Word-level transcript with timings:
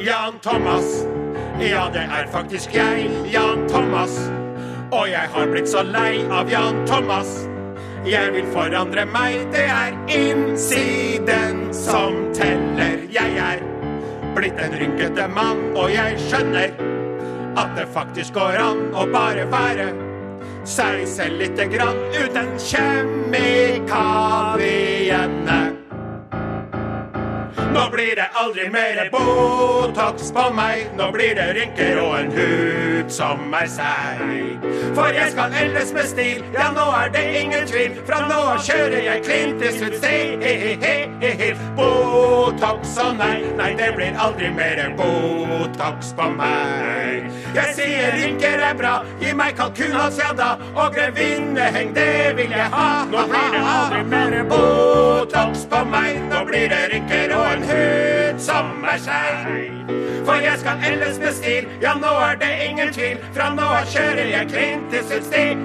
Jan 0.00 0.38
Thomas. 0.42 1.06
Ja, 1.60 1.88
det 1.92 2.00
er 2.00 2.26
faktisk 2.32 2.74
jeg, 2.74 3.10
Jan 3.32 3.68
Thomas. 3.68 4.30
Og 4.92 5.08
jeg 5.10 5.28
har 5.34 5.46
blitt 5.50 5.68
så 5.68 5.82
lei 5.82 6.22
av 6.30 6.50
Jan 6.50 6.86
Thomas. 6.86 7.48
Jeg 8.06 8.32
vil 8.32 8.46
forandre 8.54 9.04
meg, 9.10 9.50
det 9.52 9.66
er 9.66 9.92
innsiden 10.06 11.74
som 11.74 12.14
teller. 12.36 13.02
Jeg 13.10 13.36
er 13.42 13.58
blitt 14.36 14.58
en 14.62 14.78
rynkete 14.78 15.28
mann, 15.34 15.58
og 15.74 15.90
jeg 15.92 16.14
skjønner 16.28 16.70
at 17.58 17.74
det 17.74 17.88
faktisk 17.90 18.38
går 18.38 18.54
an 18.62 18.94
å 18.94 19.06
bare 19.10 19.50
være 19.50 19.90
seg 20.68 21.08
selv 21.10 21.42
lite 21.42 21.66
grann 21.72 21.98
uten 22.14 22.54
kjemikaliene. 22.60 24.57
Nå 27.78 27.90
blir 27.90 28.16
det 28.16 28.26
aldri 28.34 28.64
mer 28.70 29.08
Botox 29.12 30.32
på 30.34 30.48
meg. 30.50 30.88
Nå 30.98 31.12
blir 31.14 31.36
det 31.38 31.46
rynker 31.54 32.00
og 32.02 32.14
en 32.18 32.32
hud 32.34 33.12
som 33.14 33.54
er 33.54 33.68
seig. 33.70 34.64
For 34.96 35.14
jeg 35.14 35.30
skal 35.30 35.54
eldes 35.60 35.92
med 35.94 36.08
stil, 36.10 36.40
ja, 36.56 36.72
nå 36.74 36.86
er 36.98 37.12
det 37.14 37.22
ingen 37.38 37.68
tvil. 37.70 37.94
Fra 38.08 38.18
nå 38.26 38.38
av 38.54 38.64
kjører 38.66 38.98
jeg 39.04 39.22
Clint 39.28 39.62
Eastwood-stil. 39.62 40.42
Botox 41.78 42.98
og 43.04 43.14
nei, 43.20 43.38
nei, 43.60 43.70
det 43.78 43.92
blir 43.94 44.18
aldri 44.26 44.50
mer 44.58 44.82
Botox 44.98 46.10
på 46.18 46.26
meg. 46.34 47.30
Jeg 47.54 47.78
sier 47.78 48.18
rynker 48.18 48.66
er 48.72 48.74
bra, 48.78 48.96
gi 49.22 49.30
meg 49.38 49.54
kalkunhals, 49.60 50.18
ja 50.18 50.34
da. 50.34 50.50
Og 50.74 50.90
grevinneheng, 50.98 51.94
det 51.94 52.34
vil 52.42 52.58
jeg 52.58 52.74
ha. 52.74 52.90
Nå 53.14 53.28
blir 53.30 53.50
det 53.54 53.64
aldri 53.76 54.04
mer 54.10 54.40
Botox 54.50 54.77
som 58.48 58.84
er 58.84 58.98
seig. 59.04 59.72
For 60.24 60.40
jeg 60.44 60.56
skal 60.60 60.84
ellers 60.90 61.18
med 61.20 61.32
stil, 61.36 61.68
ja 61.84 61.94
nå 62.00 62.12
er 62.28 62.40
det 62.42 62.52
ingen 62.68 62.92
tvil. 62.96 63.16
Fra 63.36 63.48
nå 63.56 63.68
av 63.80 63.88
kjører 63.92 64.28
jeg 64.32 64.50
Clint 64.52 64.96
Eastwood-stil. 65.00 65.56